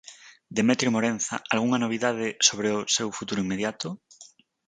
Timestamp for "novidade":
1.85-2.27